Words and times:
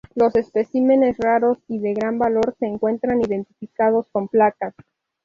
Los 0.15 0.35
especímenes 0.35 1.15
raros 1.19 1.59
y 1.67 1.77
de 1.77 1.93
gran 1.93 2.17
valor 2.17 2.55
se 2.57 2.65
encuentran 2.65 3.21
identificados 3.21 4.07
con 4.11 4.27
placas. 4.27 4.73